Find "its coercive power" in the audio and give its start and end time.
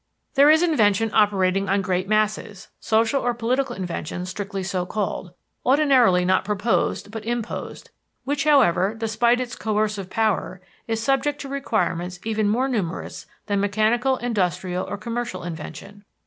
9.39-10.59